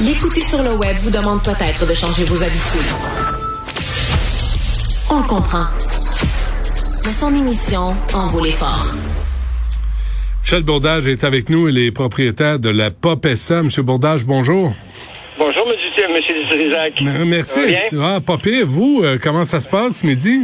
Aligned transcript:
L'écouter 0.00 0.40
sur 0.40 0.62
le 0.62 0.72
web 0.72 0.96
vous 0.96 1.10
demande 1.10 1.42
peut-être 1.44 1.86
de 1.86 1.94
changer 1.94 2.24
vos 2.24 2.42
habitudes. 2.42 2.92
On 5.08 5.22
comprend. 5.22 5.66
Mais 7.06 7.12
son 7.12 7.32
émission 7.34 7.96
en 8.12 8.26
vaut 8.26 8.44
l'effort. 8.44 8.94
Michel 10.42 10.64
Bourdage 10.64 11.06
est 11.06 11.22
avec 11.22 11.48
nous, 11.48 11.68
il 11.68 11.78
est 11.78 11.92
propriétaire 11.92 12.58
de 12.58 12.68
la 12.68 12.90
Popessa. 12.90 13.62
Monsieur 13.62 13.82
Bourdage, 13.82 14.24
bonjour. 14.24 14.72
Bonjour, 15.38 15.66
monsieur, 15.68 16.08
monsieur 16.12 16.34
Trisac. 16.50 17.00
Merci. 17.00 17.76
Ah, 18.00 18.18
pas 18.20 18.38
pire. 18.38 18.66
Vous, 18.66 19.02
euh, 19.04 19.18
comment 19.22 19.44
ça 19.44 19.60
se 19.60 19.68
passe 19.68 20.00
ce 20.00 20.06
midi? 20.06 20.40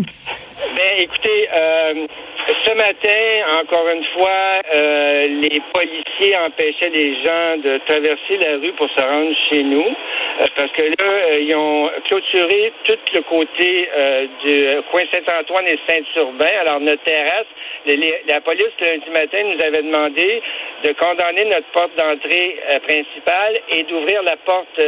Ben, 0.76 0.92
écoutez, 0.98 1.48
euh, 1.52 2.06
ce 2.46 2.74
matin, 2.74 3.60
encore 3.62 3.88
une 3.88 4.04
fois, 4.12 4.60
euh, 4.74 5.26
les 5.40 5.62
policiers 5.72 6.36
empêchaient 6.36 6.90
les 6.90 7.14
gens 7.24 7.56
de 7.56 7.78
traverser 7.86 8.36
la 8.38 8.58
rue 8.58 8.72
pour 8.72 8.88
se 8.90 9.00
rendre 9.00 9.34
chez 9.48 9.62
nous. 9.62 9.86
Euh, 9.86 10.46
parce 10.54 10.70
que 10.72 10.82
là, 10.82 11.10
euh, 11.10 11.34
ils 11.40 11.56
ont 11.56 11.90
clôturé 12.06 12.72
tout 12.84 12.98
le 13.14 13.20
côté 13.22 13.88
du 14.44 14.82
coin 14.90 15.02
Saint-Antoine 15.12 15.66
et 15.68 15.78
Saint-Urbain. 15.88 16.52
Alors, 16.60 16.80
notre 16.80 17.02
terrasse, 17.04 17.46
la 17.86 18.40
police, 18.42 18.72
lundi 18.80 19.10
matin, 19.10 19.42
nous 19.44 19.64
avait 19.64 19.82
demandé 19.82 20.42
de 20.82 20.92
condamner 20.92 21.44
notre 21.46 21.66
porte 21.72 21.96
d'entrée 21.96 22.58
principale 22.86 23.60
et 23.70 23.82
d'ouvrir 23.84 24.22
la 24.22 24.36
porte 24.36 24.80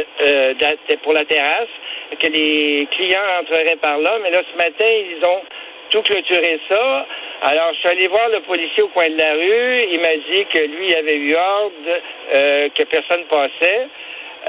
pour 1.03 1.13
la 1.13 1.25
terrasse, 1.25 1.69
que 2.19 2.27
les 2.27 2.87
clients 2.91 3.41
entreraient 3.41 3.77
par 3.81 3.97
là. 3.97 4.17
Mais 4.21 4.31
là, 4.31 4.41
ce 4.51 4.57
matin, 4.57 4.85
ils 4.85 5.25
ont 5.25 5.41
tout 5.89 6.01
clôturé 6.01 6.59
ça. 6.69 7.05
Alors, 7.41 7.71
je 7.73 7.79
suis 7.79 7.89
allé 7.89 8.07
voir 8.07 8.29
le 8.29 8.39
policier 8.41 8.83
au 8.83 8.87
coin 8.87 9.09
de 9.09 9.17
la 9.17 9.33
rue. 9.33 9.87
Il 9.93 9.99
m'a 10.01 10.15
dit 10.15 10.45
que 10.51 10.59
lui 10.65 10.93
avait 10.95 11.17
eu 11.17 11.35
ordre 11.35 12.01
euh, 12.33 12.69
que 12.75 12.83
personne 12.83 13.25
passait. 13.25 13.87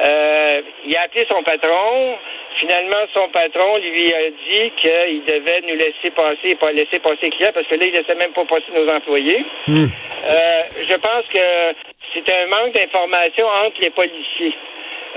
Euh, 0.05 0.63
il 0.87 0.97
a 0.97 1.03
appelé 1.03 1.27
son 1.29 1.43
patron. 1.43 2.17
Finalement, 2.61 3.07
son 3.13 3.29
patron 3.29 3.77
lui 3.79 4.13
a 4.13 4.31
dit 4.31 4.73
qu'il 4.81 5.25
devait 5.25 5.61
nous 5.69 5.75
laisser 5.75 6.11
passer, 6.17 6.57
pas 6.57 6.73
laisser 6.73 6.99
passer 6.99 7.19
les 7.23 7.31
clients, 7.31 7.51
parce 7.53 7.67
que 7.67 7.77
là, 7.77 7.87
il 7.87 7.93
laissait 7.93 8.15
même 8.15 8.33
pas 8.33 8.45
passer 8.45 8.73
nos 8.75 8.89
employés. 8.89 9.45
Hmm. 9.67 9.87
Euh, 10.27 10.61
je 10.89 10.95
pense 10.95 11.25
que 11.33 11.75
c'est 12.15 12.29
un 12.31 12.47
manque 12.47 12.75
d'information 12.75 13.47
entre 13.47 13.81
les 13.81 13.91
policiers. 13.91 14.55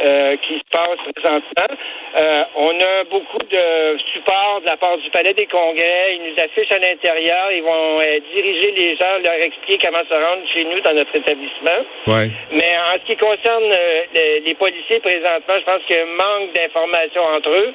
Euh, 0.03 0.35
qui 0.37 0.55
se 0.57 0.63
passe 0.71 0.97
présentement. 1.13 1.77
Euh, 2.17 2.43
on 2.55 2.73
a 2.79 3.03
beaucoup 3.11 3.37
de 3.37 3.99
support 4.13 4.61
de 4.61 4.65
la 4.65 4.75
part 4.77 4.97
du 4.97 5.07
Palais 5.11 5.33
des 5.33 5.45
Congrès. 5.45 6.15
Ils 6.15 6.23
nous 6.23 6.43
affichent 6.43 6.71
à 6.71 6.79
l'intérieur. 6.79 7.51
Ils 7.51 7.61
vont 7.61 7.99
euh, 7.99 8.19
diriger 8.33 8.71
les 8.71 8.95
gens, 8.95 9.19
leur 9.23 9.35
expliquer 9.35 9.77
comment 9.85 10.03
se 10.09 10.15
rendre 10.15 10.41
chez 10.51 10.63
nous 10.63 10.79
dans 10.79 10.95
notre 10.95 11.15
établissement. 11.15 11.85
Ouais. 12.07 12.31
Mais 12.51 12.77
en 12.79 12.97
ce 12.97 13.11
qui 13.11 13.15
concerne 13.15 13.69
les, 14.15 14.39
les, 14.39 14.53
policiers 14.55 14.99
présentement, 15.01 15.55
je 15.59 15.65
pense 15.65 15.83
qu'il 15.85 15.97
y 15.97 15.99
a 15.99 16.03
un 16.03 16.07
manque 16.07 16.53
d'informations 16.53 17.23
entre 17.23 17.49
eux 17.49 17.73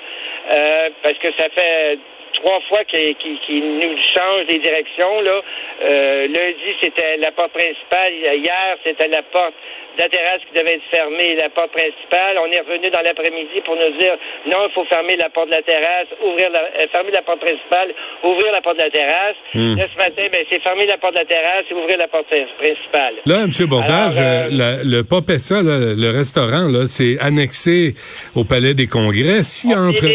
parce 1.02 1.18
que 1.18 1.28
ça 1.38 1.48
fait 1.54 1.98
trois 2.42 2.60
fois 2.68 2.82
qu'ils 2.84 3.78
nous 3.78 3.96
changent 4.16 4.46
des 4.48 4.58
directions. 4.58 5.20
Là. 5.20 5.42
lundi, 5.80 6.74
c'était 6.80 7.18
la 7.18 7.30
porte 7.30 7.52
principale. 7.52 8.12
Hier, 8.12 8.76
c'était 8.82 9.08
la 9.08 9.22
porte 9.22 9.54
la 9.98 10.08
terrasse 10.08 10.42
qui 10.46 10.58
devait 10.58 10.74
être 10.74 10.88
fermée, 10.90 11.34
la 11.36 11.48
porte 11.50 11.72
principale. 11.72 12.38
On 12.38 12.50
est 12.50 12.60
revenu 12.60 12.90
dans 12.90 13.00
l'après-midi 13.00 13.60
pour 13.64 13.76
nous 13.76 13.92
dire 13.98 14.16
non, 14.46 14.68
il 14.68 14.72
faut 14.74 14.84
fermer 14.84 15.16
la 15.16 15.30
porte 15.30 15.48
de 15.48 15.56
la 15.56 15.62
terrasse, 15.62 16.08
ouvrir 16.22 16.50
la, 16.50 16.62
euh, 16.62 16.86
fermer 16.92 17.10
la 17.10 17.22
porte 17.22 17.40
principale, 17.40 17.94
ouvrir 18.22 18.52
la 18.52 18.60
porte 18.60 18.78
de 18.78 18.84
la 18.84 18.90
terrasse. 18.90 19.36
Hmm. 19.54 19.76
Là, 19.76 19.84
ce 19.92 19.98
matin, 19.98 20.22
ben, 20.32 20.44
c'est 20.50 20.62
fermer 20.62 20.86
la 20.86 20.98
porte 20.98 21.14
de 21.14 21.20
la 21.20 21.24
terrasse 21.24 21.64
et 21.70 21.74
ouvrir 21.74 21.98
la 21.98 22.08
porte 22.08 22.28
principale. 22.58 23.14
Là, 23.26 23.44
M. 23.44 23.50
Bordage, 23.66 24.18
Alors, 24.18 24.50
euh, 24.50 24.82
le 24.84 25.02
Popessa, 25.02 25.62
le 25.62 26.10
restaurant, 26.10 26.68
là, 26.68 26.86
c'est 26.86 27.18
annexé 27.20 27.94
au 28.34 28.44
Palais 28.44 28.74
des 28.74 28.86
Congrès. 28.86 29.42
Si 29.42 29.74
entre... 29.74 30.06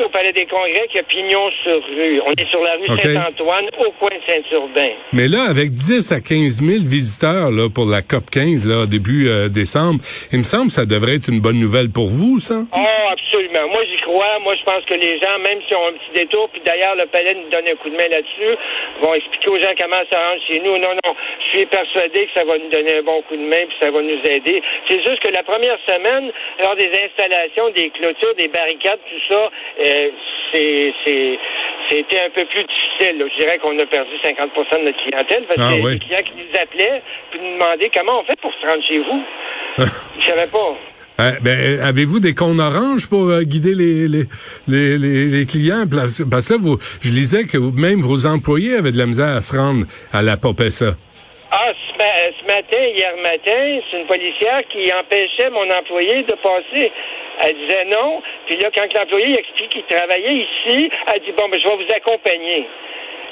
au 0.00 0.08
Palais 0.08 0.32
des 0.32 0.46
Congrès 0.46 0.86
qui 0.90 0.98
a 0.98 1.02
pignon 1.02 1.48
sur 1.62 1.74
rue. 1.84 2.20
On 2.26 2.32
est 2.32 2.48
sur 2.48 2.60
la 2.62 2.72
rue 2.74 2.90
Okay. 2.92 3.14
Saint-Antoine, 3.14 3.64
au 3.86 3.90
coin 3.92 4.10
de 4.10 4.20
Saint-Urbain. 4.32 4.90
Mais 5.12 5.28
là, 5.28 5.44
avec 5.48 5.72
10 5.72 6.12
à 6.12 6.20
15 6.20 6.60
000 6.62 6.82
visiteurs 6.84 7.50
là, 7.50 7.68
pour 7.70 7.86
la 7.86 8.02
COP 8.02 8.30
15 8.30 8.68
là, 8.68 8.86
début 8.86 9.28
euh, 9.28 9.48
décembre, 9.48 10.00
il 10.32 10.38
me 10.38 10.44
semble 10.44 10.66
que 10.66 10.72
ça 10.72 10.84
devrait 10.84 11.14
être 11.16 11.28
une 11.28 11.40
bonne 11.40 11.58
nouvelle 11.58 11.90
pour 11.90 12.08
vous, 12.08 12.38
ça? 12.38 12.64
Oh, 12.72 12.76
j'y 12.76 13.01
crois. 14.12 14.38
Moi, 14.40 14.54
je 14.54 14.62
pense 14.64 14.84
que 14.84 14.94
les 14.94 15.18
gens, 15.20 15.38
même 15.40 15.60
s'ils 15.66 15.76
ont 15.76 15.86
un 15.88 15.92
petit 15.92 16.12
détour, 16.14 16.48
puis 16.50 16.60
d'ailleurs, 16.64 16.94
le 16.96 17.06
palais 17.06 17.34
nous 17.34 17.48
donne 17.48 17.66
un 17.68 17.76
coup 17.76 17.88
de 17.90 17.96
main 17.96 18.08
là-dessus, 18.08 18.56
vont 19.00 19.14
expliquer 19.14 19.48
aux 19.48 19.60
gens 19.60 19.72
comment 19.80 20.02
ça 20.10 20.20
rentre 20.20 20.42
chez 20.46 20.60
nous. 20.60 20.76
Non, 20.78 20.92
non, 21.04 21.14
je 21.40 21.58
suis 21.58 21.66
persuadé 21.66 22.26
que 22.26 22.32
ça 22.38 22.44
va 22.44 22.58
nous 22.58 22.68
donner 22.70 22.98
un 22.98 23.02
bon 23.02 23.22
coup 23.22 23.36
de 23.36 23.42
main, 23.42 23.64
puis 23.66 23.76
ça 23.80 23.90
va 23.90 24.00
nous 24.02 24.20
aider. 24.24 24.62
C'est 24.88 25.00
juste 25.06 25.20
que 25.20 25.28
la 25.28 25.42
première 25.42 25.78
semaine, 25.88 26.30
lors 26.62 26.76
des 26.76 26.90
installations, 27.04 27.70
des 27.70 27.90
clôtures, 27.90 28.34
des 28.36 28.48
barricades, 28.48 29.00
tout 29.08 29.34
ça, 29.34 29.50
euh, 29.80 30.10
c'est, 30.52 30.92
c'est, 31.04 31.38
c'était 31.90 32.24
un 32.24 32.30
peu 32.30 32.44
plus 32.44 32.64
difficile. 32.64 33.18
là. 33.18 33.24
Je 33.32 33.40
dirais 33.44 33.58
qu'on 33.58 33.78
a 33.78 33.86
perdu 33.86 34.12
50% 34.22 34.78
de 34.78 34.84
notre 34.84 35.02
clientèle 35.02 35.44
parce 35.44 35.60
Ah, 35.60 35.76
que 35.76 35.82
oui. 35.82 35.92
les 35.94 35.98
clients 35.98 36.22
qui 36.24 36.32
nous 36.36 36.60
appelaient 36.60 37.02
puis 37.30 37.40
nous 37.40 37.54
demandaient 37.58 37.90
comment 37.94 38.20
on 38.20 38.24
fait 38.24 38.38
pour 38.40 38.52
se 38.54 38.66
rendre 38.66 38.84
chez 38.86 38.98
vous. 38.98 39.22
Ils 40.16 40.22
savaient 40.22 40.50
pas. 40.50 40.76
Euh, 41.22 41.38
ben, 41.40 41.56
euh, 41.56 41.84
avez-vous 41.84 42.18
des 42.18 42.34
cônes 42.34 42.58
oranges 42.58 43.08
pour 43.08 43.28
euh, 43.28 43.42
guider 43.42 43.74
les, 43.76 45.46
clients? 45.46 45.84
Parce 45.86 46.48
que 46.48 46.58
vous, 46.58 46.78
je 47.00 47.12
lisais 47.12 47.44
que 47.44 47.58
même 47.58 48.00
vos 48.00 48.26
employés 48.26 48.74
avaient 48.74 48.90
de 48.90 48.98
la 48.98 49.06
misère 49.06 49.36
à 49.36 49.40
se 49.40 49.56
rendre 49.56 49.86
à 50.12 50.20
la 50.22 50.36
Popessa. 50.36 50.96
Ah, 51.52 51.70
ce, 51.70 51.92
ma- 51.98 52.32
ce 52.34 52.44
matin, 52.46 52.82
hier 52.96 53.14
matin, 53.22 53.80
c'est 53.90 54.00
une 54.00 54.06
policière 54.06 54.62
qui 54.72 54.90
empêchait 54.92 55.50
mon 55.50 55.70
employé 55.70 56.24
de 56.24 56.34
passer. 56.42 56.90
Elle 57.44 57.54
disait 57.54 57.84
non. 57.86 58.20
Puis 58.46 58.56
là, 58.56 58.70
quand 58.74 58.92
l'employé 58.92 59.38
explique 59.38 59.70
qu'il 59.70 59.84
travaillait 59.84 60.42
ici, 60.42 60.90
elle 61.06 61.22
dit 61.22 61.32
bon, 61.38 61.48
ben, 61.48 61.60
je 61.62 61.68
vais 61.68 61.76
vous 61.76 61.92
accompagner. 61.94 62.66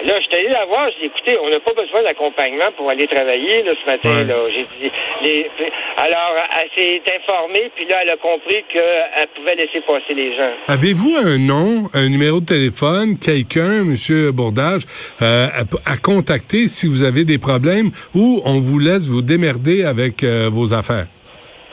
Là, 0.05 0.15
je 0.19 0.22
suis 0.25 0.34
allé 0.44 0.49
la 0.49 0.65
voir, 0.65 0.88
j'ai 0.93 1.06
dit, 1.09 1.12
écoutez, 1.15 1.37
on 1.43 1.50
n'a 1.50 1.61
pas 1.61 1.75
besoin 1.75 2.03
d'accompagnement 2.03 2.71
pour 2.77 2.88
aller 2.88 3.06
travailler, 3.06 3.62
là, 3.62 3.72
ce 3.81 3.87
matin, 3.91 4.09
Ouais. 4.16 4.25
là. 4.25 4.37
J'ai 4.55 4.66
dit, 4.81 4.91
les- 5.22 5.47
alors, 5.99 6.37
elle 6.59 6.71
s'est 6.75 7.03
informée, 7.19 7.71
puis 7.77 7.84
là, 7.87 7.97
elle 8.03 8.10
a 8.10 8.16
compris 8.16 8.65
qu'elle 8.72 9.27
pouvait 9.37 9.56
laisser 9.56 9.81
passer 9.87 10.15
les 10.15 10.34
gens. 10.37 10.53
Avez-vous 10.69 11.16
un 11.22 11.37
nom, 11.39 11.89
un 11.93 12.09
numéro 12.09 12.41
de 12.41 12.47
téléphone, 12.47 13.19
quelqu'un, 13.19 13.84
Monsieur 13.84 14.33
Bourdage, 14.33 14.83
euh, 15.21 15.49
à, 15.49 15.93
à 15.93 15.97
contacter 15.99 16.66
si 16.66 16.87
vous 16.89 17.03
avez 17.03 17.25
des 17.25 17.39
problèmes 17.39 17.91
ou 18.15 18.41
on 18.47 18.59
vous 18.59 18.78
laisse 18.78 19.06
vous 19.06 19.22
démerder 19.22 19.84
avec 19.84 20.25
euh, 20.25 20.49
vos 20.50 20.72
affaires? 20.72 21.06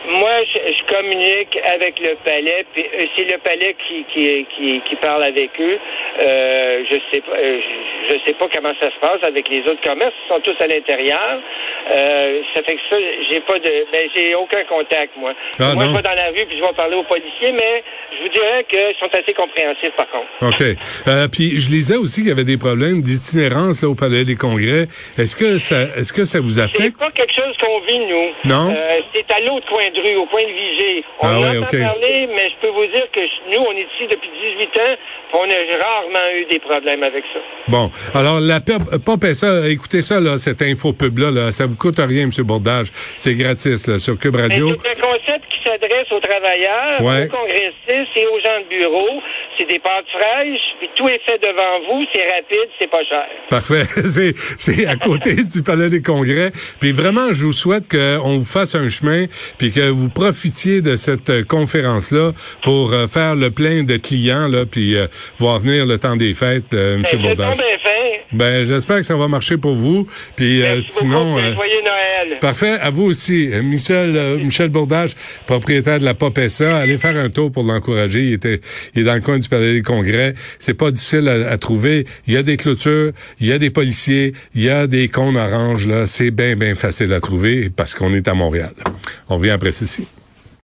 Moi, 0.10 0.32
je, 0.54 0.74
je 0.74 0.96
communique 0.96 1.60
avec 1.76 2.00
le 2.00 2.16
palais, 2.24 2.66
puis 2.74 2.84
euh, 2.84 3.06
c'est 3.16 3.26
le 3.26 3.38
palais 3.40 3.76
qui, 3.88 4.06
qui, 4.14 4.46
qui, 4.56 4.82
qui 4.90 4.96
parle 4.98 5.24
avec 5.24 5.50
eux. 5.60 5.78
Euh, 6.24 6.84
je 6.90 6.96
sais 7.12 7.22
pas, 7.22 7.36
je, 8.10 8.14
je 8.18 8.26
sais 8.26 8.34
pas 8.34 8.48
comment 8.54 8.74
ça 8.80 8.90
se 8.92 9.00
passe 9.00 9.24
avec 9.24 9.48
les 9.50 9.62
autres 9.62 9.82
commerces. 9.82 10.14
Ils 10.26 10.34
sont 10.34 10.40
tous 10.42 10.56
à 10.64 10.68
l'intérieur. 10.68 11.40
Euh, 11.96 12.42
ça 12.56 12.62
fait 12.64 12.76
que 12.76 12.82
ça, 12.90 12.96
j'ai 13.30 13.40
pas 13.42 13.60
de, 13.60 13.86
ben 13.92 14.10
j'ai 14.16 14.36
aucun 14.36 14.64
contact 14.66 15.16
moi. 15.18 15.34
Ah, 15.60 15.74
moi, 15.74 15.86
non. 15.86 15.92
je 15.92 15.98
vais 15.98 16.04
dans 16.04 16.14
la 16.16 16.28
rue 16.30 16.46
puis 16.48 16.58
je 16.58 16.62
vais 16.64 16.74
parler 16.76 16.96
aux 16.96 17.04
policiers, 17.04 17.52
mais 17.54 17.84
je 18.18 18.24
vous 18.24 18.30
dirais 18.30 18.66
qu'ils 18.70 18.96
sont 19.00 19.10
assez 19.14 19.34
compréhensifs 19.34 19.96
par 19.96 20.08
contre. 20.10 20.28
OK. 20.42 20.62
Euh, 21.08 21.28
puis 21.28 21.60
je 21.60 21.70
lisais 21.70 21.96
aussi 21.98 22.22
qu'il 22.22 22.30
y 22.30 22.34
avait 22.34 22.44
des 22.44 22.58
problèmes 22.58 23.02
d'itinérance 23.02 23.84
au 23.84 23.96
Palais 23.96 24.24
des 24.26 24.36
Congrès. 24.36 24.88
Est-ce 25.18 25.36
que 25.36 25.58
ça 25.58 25.84
est-ce 25.98 26.14
que 26.14 26.26
ça 26.26 26.40
vous 26.40 26.52
C'est 26.58 26.62
affecte? 26.62 27.00
pas 27.00 27.12
quelque 27.12 27.34
chose 27.34 27.56
qu'on 27.62 27.80
vit, 27.82 28.00
nous. 28.00 28.28
Non? 28.46 28.74
Euh, 28.76 29.00
c'est 29.14 29.30
à 29.32 29.40
l'autre 29.42 29.68
coin 29.68 29.90
de 29.90 30.00
rue, 30.02 30.16
au 30.18 30.26
coin 30.26 30.42
de 30.42 30.48
Vigée. 30.52 31.04
On 31.22 31.28
Ah 31.28 31.38
en 31.38 31.62
parler, 31.66 32.28
mais 32.36 32.50
je 32.50 32.56
peux 32.62 32.70
vous 32.74 32.86
dire 32.88 33.08
que 33.12 33.20
nous, 33.52 33.64
on 33.64 33.72
est 33.72 33.88
ici 33.96 34.08
depuis 34.10 34.30
18 34.60 34.80
ans, 34.82 34.96
on 35.34 35.44
a 35.50 35.78
rarement 35.84 36.30
eu 36.36 36.46
des 36.46 36.60
problèmes 36.60 37.04
avec 37.04 37.24
ça. 37.34 37.40
Bon. 37.68 37.90
Alors, 38.14 38.40
la 38.40 38.60
pas 38.62 39.34
ça, 39.34 39.68
écoutez 39.70 40.02
ça, 40.02 40.20
là, 40.20 40.38
cette 40.38 40.62
info 40.62 40.94
pub-là, 40.94 41.32
là, 41.32 41.52
ça 41.52 41.66
vous 41.66 41.76
coûte 41.76 42.00
rien, 42.00 42.24
M. 42.24 42.32
Bourdage. 42.44 42.88
C'est 43.18 43.36
gratis, 43.36 43.88
là, 43.88 44.00
sur 44.00 44.18
Cube 44.18 44.36
Radio. 44.36 44.76
c'est 44.84 44.92
un 44.92 45.02
concept 45.02 45.46
qui 45.50 45.58
s'adresse 45.64 46.12
aux 46.12 46.20
travailleurs, 46.20 47.02
Ouais. 47.02 47.26
aux 47.26 47.36
congressistes 47.38 48.16
et 48.16 48.26
aux 48.28 48.40
gens 48.40 48.60
de 48.64 48.70
bureau. 48.78 49.22
c'est 49.58 49.66
des 49.66 49.80
pâtes 49.80 50.06
fraîches, 50.12 50.62
puis 50.80 50.88
tout 50.96 51.08
est 51.10 51.20
fait 51.26 51.40
devant 51.42 51.80
vous, 51.90 52.06
c'est 52.14 52.22
rapide, 52.32 52.70
c'est 52.80 52.90
pas 52.92 53.04
cher. 53.10 53.26
Parfait. 53.50 53.86
C'est, 54.06 54.34
c'est 54.58 54.86
à 54.86 54.96
côté 54.96 55.34
du 55.44 55.64
Palais 55.64 55.90
des 55.90 56.02
Congrès. 56.04 56.52
Puis 56.80 56.92
vraiment, 56.92 57.34
je 57.34 57.44
vous 57.44 57.54
souhaite 57.54 57.86
qu'on 57.90 58.38
vous 58.38 58.46
fasse 58.46 58.76
un 58.76 58.88
chemin, 58.90 59.26
puis 59.58 59.72
que 59.72 59.90
vous 59.90 60.10
profitiez 60.10 60.82
de 60.82 60.96
cette 60.96 61.30
euh, 61.32 61.44
conférence-là 61.44 62.34
pour 62.62 62.94
euh, 62.94 63.08
faire 63.08 63.36
le 63.36 63.50
plein 63.50 63.84
de 63.84 63.98
clients, 63.98 64.48
là, 64.48 64.66
puis 64.70 64.96
euh, 64.96 65.08
voir 65.40 65.58
venir 65.60 65.86
le 65.88 65.98
temps 65.98 66.16
des 66.16 66.34
fêtes, 66.36 66.74
euh, 66.76 66.96
M. 66.98 67.02
Ben, 67.02 67.08
c'est 67.10 67.18
Bourdage. 67.18 67.58
Ben, 68.34 68.66
j'espère 68.66 68.98
que 68.98 69.04
ça 69.04 69.16
va 69.16 69.28
marcher 69.28 69.58
pour 69.58 69.74
vous. 69.74 70.08
Puis 70.36 70.62
euh, 70.64 70.82
sinon... 70.82 71.38
euh, 71.38 71.54
joyeux 71.54 71.82
Noël. 71.84 72.40
Parfait. 72.42 72.78
À 72.82 72.90
vous 72.90 73.04
aussi. 73.04 73.50
Euh, 73.52 73.62
Michel, 73.64 74.16
euh, 74.16 74.38
Michel 74.38 74.70
Bourdage, 74.70 75.16
propriétaire 75.46 76.00
de 76.00 76.06
la 76.06 76.14
Popessa. 76.14 76.78
Allez 76.78 76.98
faire 76.98 77.16
un 77.16 77.30
tour 77.30 77.52
pour 77.52 77.64
l'encourager. 77.64 78.26
Il 78.26 78.34
était, 78.34 78.62
il 78.96 79.02
est 79.02 79.06
dans 79.06 79.16
le 79.16 79.22
coin 79.22 79.40
du 79.40 79.48
Palais 79.48 79.74
des 79.74 79.82
Congrès. 79.82 80.34
C'est 80.60 80.74
pas 80.74 80.92
difficile 80.92 81.28
à, 81.30 81.52
à 81.52 81.58
trouver. 81.58 82.06
Il 82.28 82.34
y 82.34 82.38
a 82.38 82.44
des 82.44 82.58
clôtures, 82.58 83.12
il 83.40 83.48
y 83.48 83.52
a 83.54 83.58
des 83.60 83.70
policiers, 83.70 84.34
il 84.56 84.64
y 84.64 84.70
a 84.70 84.88
des 84.88 85.08
cônes 85.08 85.38
oranges, 85.38 85.88
là. 85.88 86.06
C'est 86.06 86.32
bien, 86.32 86.56
bien 86.56 86.76
facile 86.76 87.14
à 87.14 87.22
trouver 87.22 87.70
parce 87.70 87.96
qu'on 87.96 88.14
est 88.14 88.28
à 88.28 88.34
Montréal. 88.34 88.72
On 89.30 89.38
revient 89.38 89.52
après 89.52 89.72
ceci. 89.72 90.08